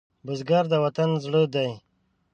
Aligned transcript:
بزګر 0.25 0.65
د 0.71 0.73
وطن 0.83 1.09
زړه 1.23 1.41
دی 1.53 1.71